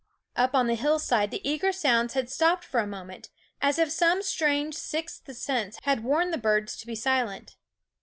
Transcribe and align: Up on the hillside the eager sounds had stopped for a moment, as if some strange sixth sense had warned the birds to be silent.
Up 0.35 0.55
on 0.55 0.65
the 0.65 0.73
hillside 0.73 1.29
the 1.29 1.47
eager 1.47 1.71
sounds 1.71 2.15
had 2.15 2.27
stopped 2.27 2.63
for 2.63 2.79
a 2.79 2.87
moment, 2.87 3.29
as 3.61 3.77
if 3.77 3.91
some 3.91 4.23
strange 4.23 4.73
sixth 4.73 5.31
sense 5.37 5.77
had 5.83 6.03
warned 6.03 6.33
the 6.33 6.39
birds 6.39 6.75
to 6.77 6.87
be 6.87 6.95
silent. 6.95 7.55